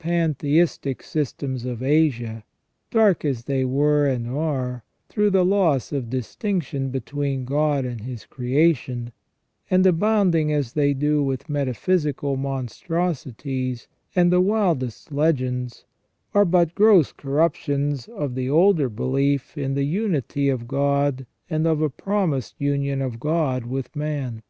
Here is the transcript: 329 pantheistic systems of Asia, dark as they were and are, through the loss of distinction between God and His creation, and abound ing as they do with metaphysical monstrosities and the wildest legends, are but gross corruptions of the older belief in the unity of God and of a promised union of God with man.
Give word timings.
329 0.00 0.34
pantheistic 0.34 1.02
systems 1.04 1.64
of 1.64 1.80
Asia, 1.80 2.42
dark 2.90 3.24
as 3.24 3.44
they 3.44 3.64
were 3.64 4.06
and 4.08 4.26
are, 4.26 4.82
through 5.08 5.30
the 5.30 5.44
loss 5.44 5.92
of 5.92 6.10
distinction 6.10 6.90
between 6.90 7.44
God 7.44 7.84
and 7.84 8.00
His 8.00 8.26
creation, 8.26 9.12
and 9.70 9.86
abound 9.86 10.34
ing 10.34 10.52
as 10.52 10.72
they 10.72 10.94
do 10.94 11.22
with 11.22 11.48
metaphysical 11.48 12.36
monstrosities 12.36 13.86
and 14.16 14.32
the 14.32 14.40
wildest 14.40 15.12
legends, 15.12 15.84
are 16.34 16.44
but 16.44 16.74
gross 16.74 17.12
corruptions 17.12 18.08
of 18.08 18.34
the 18.34 18.50
older 18.50 18.88
belief 18.88 19.56
in 19.56 19.74
the 19.74 19.86
unity 19.86 20.48
of 20.48 20.66
God 20.66 21.24
and 21.48 21.68
of 21.68 21.80
a 21.80 21.88
promised 21.88 22.56
union 22.60 23.00
of 23.00 23.20
God 23.20 23.64
with 23.64 23.94
man. 23.94 24.42